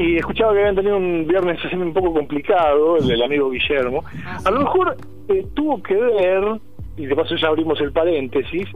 [0.00, 4.02] y escuchaba que habían tenido un viernes un poco complicado, el del amigo Guillermo.
[4.24, 4.96] Ah, A lo mejor
[5.28, 6.42] eh, tuvo que ver,
[6.96, 8.66] y de paso ya abrimos el paréntesis,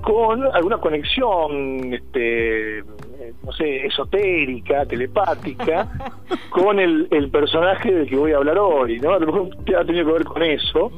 [0.00, 5.86] con alguna conexión, este, eh, no sé, esotérica, telepática,
[6.50, 9.12] con el, el personaje del que voy a hablar hoy, ¿no?
[9.12, 10.90] A lo mejor ha tenido que ver con eso.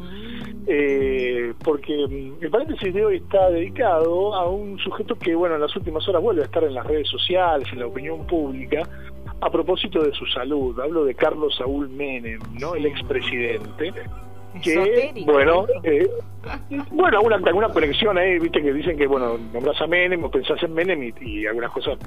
[0.64, 5.60] Eh, porque mm, el paréntesis de hoy está dedicado a un sujeto que, bueno, en
[5.60, 8.88] las últimas horas vuelve a estar en las redes sociales, en la opinión pública,
[9.42, 10.78] a propósito de su salud.
[10.80, 12.74] Hablo de Carlos Saúl Menem, ¿no?
[12.74, 13.92] El expresidente.
[14.62, 16.08] Que, Esotérico, bueno, ¿eh?
[16.90, 20.62] bueno, alguna, alguna conexión ahí, viste que dicen que, bueno, nombras a Menem o pensás
[20.62, 21.98] en Menem y, y algunas cosas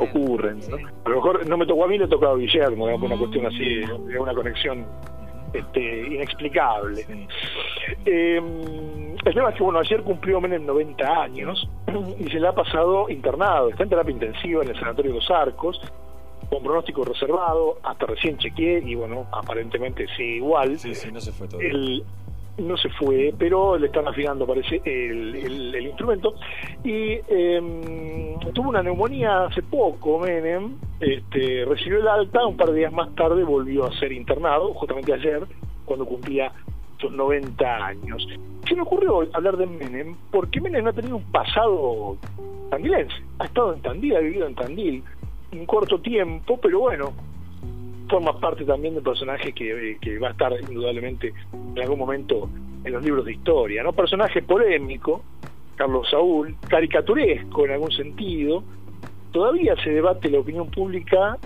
[0.00, 0.58] ocurren.
[0.68, 0.76] ¿no?
[0.76, 0.84] Sí.
[1.04, 3.18] A lo mejor no me tocó a mí, le tocó a Guillermo, digamos, una Mm.
[3.20, 4.84] cuestión así, de una conexión
[5.52, 7.06] este, inexplicable.
[8.04, 8.40] Eh,
[9.24, 11.68] el tema es que, bueno, ayer cumplió Menem 90 años
[12.18, 15.30] y se le ha pasado internado, está en terapia intensiva en el Sanatorio de los
[15.30, 15.80] Arcos,
[16.54, 20.78] con pronóstico reservado, hasta recién chequeé y, bueno, aparentemente sí, igual.
[20.78, 21.60] Sí, sí, no se fue todo.
[21.60, 22.02] El-
[22.56, 26.34] no se fue, pero le están afinando, parece, el, el- el instrumento.
[26.84, 32.78] Y em, tuvo una neumonía hace poco, Menem, este, recibió el alta, un par de
[32.78, 35.42] días más tarde volvió a ser internado, justamente ayer,
[35.84, 36.52] cuando cumplía
[37.00, 38.24] sus 90 años.
[38.68, 42.16] Se me ocurrió hablar de Menem, porque Menem ha tenido un pasado
[42.70, 45.02] tandilense, ha estado en Tandil, ha vivido en Tandil
[45.58, 47.12] un corto tiempo, pero bueno,
[48.08, 52.48] forma parte también del personaje que, que va a estar indudablemente en algún momento
[52.84, 53.92] en los libros de historia, ¿no?
[53.92, 55.22] Personaje polémico,
[55.76, 58.62] Carlos Saúl, caricaturesco en algún sentido,
[59.32, 61.38] todavía se debate la opinión pública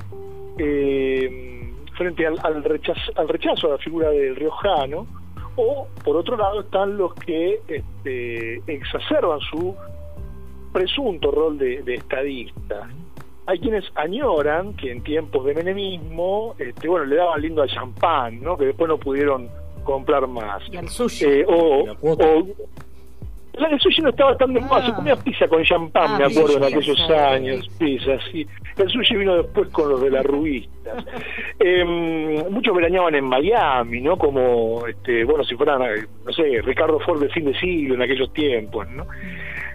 [0.58, 5.06] eh, frente al, al, rechazo, al rechazo a la figura del riojano,
[5.56, 9.74] o por otro lado están los que este, exacerban su
[10.72, 12.88] presunto rol de, de estadista.
[13.48, 18.42] Hay quienes añoran que en tiempos de menemismo, este, bueno, le daban lindo al champán,
[18.42, 18.58] ¿no?
[18.58, 19.48] Que después no pudieron
[19.84, 20.62] comprar más.
[20.70, 21.24] Y al sushi.
[21.24, 21.86] Eh, o,
[23.54, 24.86] La del sushi no estaba tan de moda, Ah.
[24.86, 28.46] se comía pizza con champán, Ah, me acuerdo, en aquellos años, pizza, sí.
[28.76, 31.04] El sushi vino después con los de las rubistas.
[31.60, 31.84] Eh,
[32.50, 34.16] muchos veraneaban en Miami, ¿no?
[34.16, 38.02] Como, este, bueno, si fueran, eh, no sé, Ricardo Ford de fin de siglo en
[38.02, 39.06] aquellos tiempos, ¿no?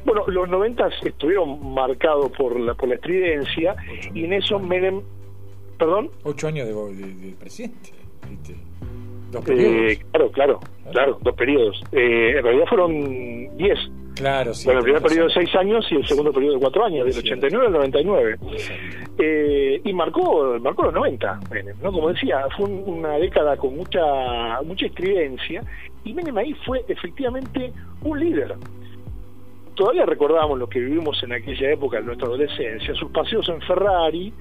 [0.05, 3.75] Bueno, los noventas estuvieron marcados por la, por la estridencia
[4.13, 5.01] y en eso Menem,
[5.77, 7.91] perdón, Ocho años de, de- de presidente.
[8.29, 8.55] ¿viste?
[9.31, 9.97] Dos eh, periodos.
[10.11, 10.59] claro, claro,
[10.91, 11.81] claro, dos periodos.
[11.91, 13.79] Eh, en realidad fueron diez.
[14.15, 14.65] claro, sí.
[14.65, 17.13] bueno, el primer periodo de seis años y el segundo periodo de cuatro años, del
[17.13, 17.19] Sí.
[17.21, 18.31] 89 al 99.
[18.51, 18.83] Exacto.
[19.19, 21.91] Eh, y marcó marcó los 90 Menem, ¿no?
[21.91, 25.63] Como decía, fue un- una década con mucha mucha estridencia
[26.03, 27.71] y Menem ahí fue efectivamente
[28.03, 28.55] un líder.
[29.75, 34.33] Todavía recordamos lo que vivimos en aquella época de nuestra adolescencia, sus paseos en Ferrari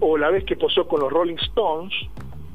[0.00, 1.92] o la vez que posó con los Rolling Stones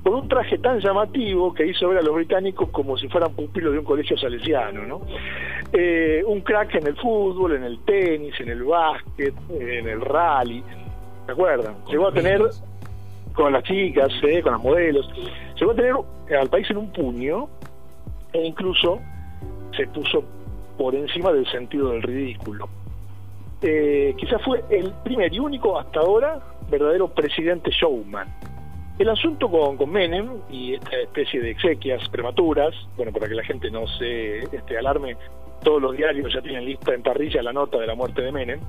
[0.03, 3.71] con un traje tan llamativo que hizo ver a los británicos como si fueran pupilos
[3.71, 5.01] de un colegio salesiano, ¿no?
[5.71, 10.61] Eh, un crack en el fútbol, en el tenis, en el básquet, en el rally,
[11.25, 11.75] ¿se acuerdan?
[11.87, 12.41] Llegó a tener
[13.33, 15.09] con las chicas, eh, con las modelos,
[15.57, 15.95] llegó a tener
[16.37, 17.47] al país en un puño
[18.33, 18.99] e incluso
[19.75, 20.23] se puso
[20.77, 22.69] por encima del sentido del ridículo.
[23.61, 26.39] Eh, quizás fue el primer y único hasta ahora
[26.69, 28.27] verdadero presidente showman.
[28.99, 33.71] El asunto con, Menem y esta especie de exequias prematuras, bueno, para que la gente
[33.71, 35.15] no se este, alarme,
[35.63, 38.59] todos los diarios ya tienen lista en parrilla la nota de la muerte de Menem,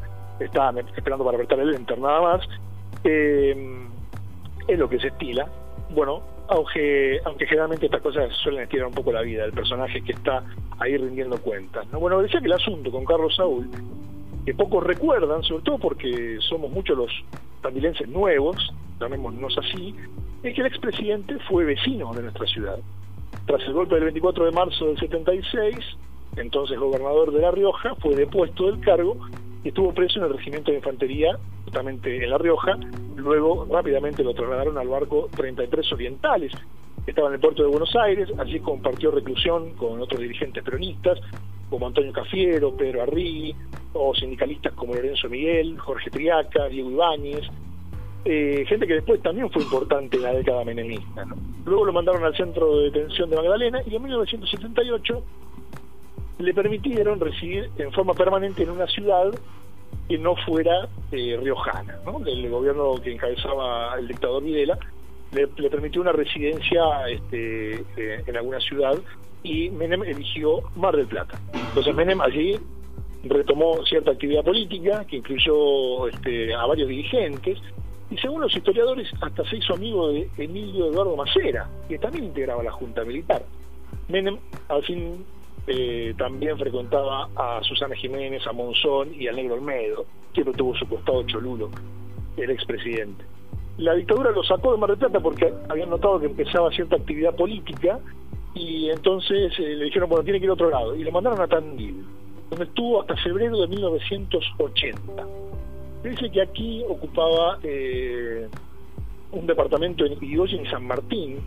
[0.40, 2.48] estaban esperando para apretar el enter nada más,
[3.04, 3.54] eh,
[4.66, 5.48] es lo que se estila.
[5.94, 10.12] Bueno, aunque, aunque generalmente estas cosas suelen estirar un poco la vida del personaje que
[10.12, 10.44] está
[10.80, 11.86] ahí rindiendo cuentas.
[11.92, 12.00] ¿no?
[12.00, 13.70] Bueno, decía que el asunto con Carlos Saúl,
[14.44, 17.10] que pocos recuerdan, sobre todo porque somos muchos los
[17.62, 19.94] tandilenses nuevos, llamémonos así,
[20.42, 22.78] es que el expresidente fue vecino de nuestra ciudad.
[23.46, 25.76] Tras el golpe del 24 de marzo del 76,
[26.36, 29.16] entonces gobernador de La Rioja, fue depuesto del cargo
[29.68, 32.78] estuvo preso en el regimiento de infantería, justamente en La Rioja.
[33.16, 36.52] Luego rápidamente lo trasladaron al barco 33 Orientales,
[37.06, 38.28] estaba en el puerto de Buenos Aires.
[38.38, 41.20] Allí compartió reclusión con otros dirigentes peronistas,
[41.68, 43.54] como Antonio Cafiero, Pedro Arrigui,
[43.92, 47.44] o sindicalistas como Lorenzo Miguel, Jorge Triaca, Diego Ibáñez,
[48.24, 51.24] eh, gente que después también fue importante en la década menemista.
[51.24, 51.36] ¿no?
[51.66, 55.22] Luego lo mandaron al centro de detención de Magdalena y en 1978
[56.38, 59.32] le permitieron residir en forma permanente en una ciudad
[60.08, 61.98] que no fuera eh, riojana.
[62.04, 62.24] ¿no?
[62.26, 64.78] El gobierno que encabezaba el dictador Videla
[65.32, 68.98] le, le permitió una residencia este, eh, en alguna ciudad
[69.42, 71.38] y Menem eligió Mar del Plata.
[71.52, 72.56] Entonces Menem allí
[73.24, 77.58] retomó cierta actividad política que incluyó este, a varios dirigentes,
[78.10, 82.62] y según los historiadores hasta se hizo amigo de Emilio Eduardo Macera, que también integraba
[82.62, 83.44] la Junta Militar.
[84.08, 84.38] Menem
[84.68, 85.24] al fin
[85.66, 90.86] eh, también frecuentaba a Susana Jiménez, a Monzón y al Negro Olmedo, que tuvo su
[90.86, 91.70] costado cholulo,
[92.36, 93.24] el expresidente.
[93.78, 97.34] La dictadura lo sacó de Mar del Plata porque habían notado que empezaba cierta actividad
[97.34, 97.98] política
[98.54, 101.40] y entonces eh, le dijeron, bueno, tiene que ir a otro lado, y lo mandaron
[101.40, 102.04] a Tandil,
[102.50, 105.26] donde estuvo hasta febrero de 1980.
[106.04, 108.46] Dice que aquí ocupaba eh,
[109.32, 111.40] un departamento en Irigoyen y San Martín,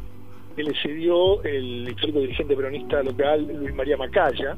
[0.58, 4.58] que le cedió el histórico dirigente peronista local Luis María Macaya,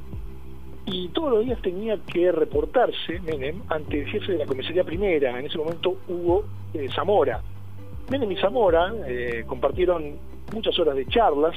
[0.85, 5.37] y todos los días tenía que reportarse Menem ante el jefe de la comisaría primera,
[5.37, 7.41] en ese momento Hugo eh, Zamora.
[8.09, 10.17] Menem y Zamora eh, compartieron
[10.53, 11.53] muchas horas de charlas,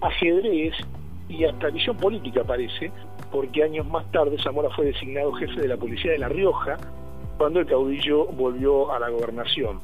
[0.00, 0.74] ajedrez
[1.28, 2.92] y hasta visión política parece,
[3.32, 6.76] porque años más tarde Zamora fue designado jefe de la policía de La Rioja
[7.38, 9.80] cuando el caudillo volvió a la gobernación.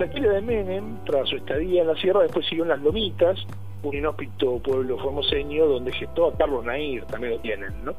[0.00, 3.38] La historia de Menem, tras su estadía en la sierra, después siguió en las Lomitas,
[3.82, 7.92] un inhóspito pueblo formoseño donde gestó a Carlos Nair, también lo tienen, ¿no?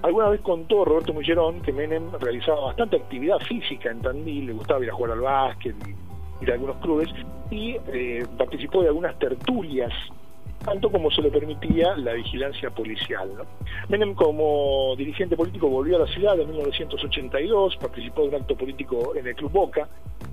[0.00, 4.82] Alguna vez contó Roberto Mullerón que Menem realizaba bastante actividad física en Tandil, le gustaba
[4.82, 7.10] ir a jugar al básquet y ir a algunos clubes,
[7.50, 9.92] y eh, participó de algunas tertulias
[10.64, 13.30] tanto como se le permitía la vigilancia policial.
[13.88, 19.14] Menem como dirigente político volvió a la ciudad en 1982, participó de un acto político
[19.16, 19.88] en el Club Boca.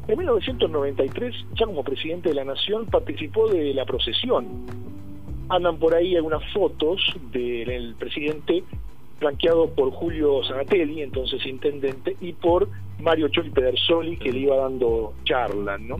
[0.09, 4.65] En 1993, ya como presidente de la Nación, participó de la procesión.
[5.49, 6.99] Andan por ahí algunas fotos
[7.31, 8.63] del presidente
[9.19, 12.67] flanqueado por Julio Zanatelli, entonces intendente, y por
[12.99, 15.97] Mario Choli Pedersoli, que le iba dando charlas, ¿no?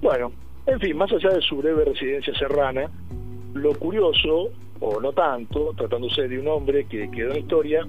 [0.00, 0.32] Bueno,
[0.64, 2.90] en fin, más allá de su breve residencia serrana,
[3.52, 4.48] lo curioso,
[4.80, 7.86] o no tanto, tratándose de un hombre que quedó en la historia,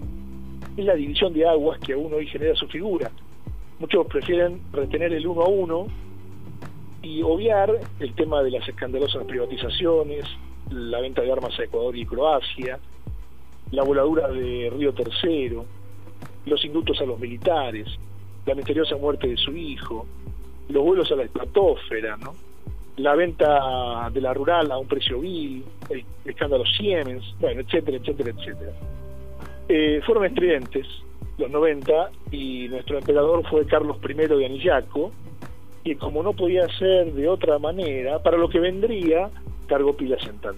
[0.75, 3.09] es la división de aguas que aún hoy genera su figura.
[3.79, 5.87] Muchos prefieren retener el uno a uno
[7.01, 10.25] y obviar el tema de las escandalosas privatizaciones,
[10.69, 12.79] la venta de armas a Ecuador y Croacia,
[13.71, 15.65] la voladura de Río Tercero,
[16.45, 17.87] los indultos a los militares,
[18.45, 20.05] la misteriosa muerte de su hijo,
[20.69, 22.33] los vuelos a la estratosfera, ¿no?
[22.97, 28.29] la venta de la rural a un precio vil, el escándalo Siemens, bueno, etcétera, etcétera,
[28.29, 28.71] etcétera.
[29.67, 30.85] Eh, fueron estridentes
[31.37, 35.11] los 90 y nuestro emperador fue Carlos I de Anillaco,
[35.83, 39.29] y como no podía ser de otra manera, para lo que vendría,
[39.67, 40.55] cargó pilas en.